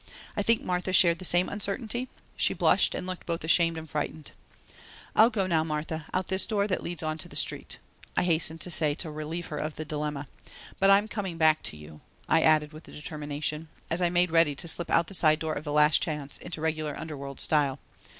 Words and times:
I 0.35 0.41
think 0.41 0.63
Martha 0.63 0.93
shared 0.93 1.19
the 1.19 1.25
same 1.25 1.47
uncertainty; 1.47 2.09
she 2.35 2.55
blushed 2.55 2.95
and 2.95 3.05
looked 3.05 3.27
both 3.27 3.43
ashamed 3.43 3.77
and 3.77 3.87
frightened. 3.87 4.31
"I'll 5.15 5.29
go 5.29 5.45
now, 5.45 5.63
Martha, 5.63 6.07
out 6.11 6.25
this 6.25 6.47
door 6.47 6.65
that 6.67 6.81
leads 6.81 7.03
onto 7.03 7.29
the 7.29 7.35
street," 7.35 7.77
I 8.17 8.23
hastened 8.23 8.61
to 8.61 8.71
say 8.71 8.95
to 8.95 9.11
relieve 9.11 9.45
her 9.53 9.57
of 9.57 9.75
the 9.75 9.85
dilemma. 9.85 10.27
"But 10.79 10.89
I'm 10.89 11.07
coming 11.07 11.37
back 11.37 11.61
to 11.65 11.77
you," 11.77 12.01
I 12.27 12.41
added 12.41 12.73
with 12.73 12.85
determination, 12.85 13.67
as 13.91 14.01
I 14.01 14.09
made 14.09 14.31
ready 14.31 14.55
to 14.55 14.67
slip 14.67 14.89
out 14.89 15.05
the 15.05 15.13
side 15.13 15.37
door 15.37 15.53
of 15.53 15.65
the 15.65 15.71
Last 15.71 16.01
Chance 16.01 16.39
in 16.39 16.51
regular 16.59 16.97
underworld 16.99 17.39
style. 17.39 17.77